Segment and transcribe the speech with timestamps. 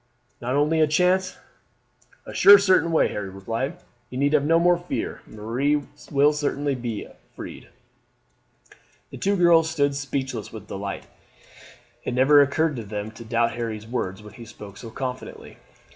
[0.41, 1.37] "Not only a chance?"
[2.25, 3.77] "A sure, certain way," Harry replied.
[4.09, 7.67] "You need have no more fear; Marie will certainly be freed."
[9.11, 11.05] The two girls stood speechless with delight.
[12.03, 15.57] It never occurred to them to doubt Harry's words when he spoke so confidently.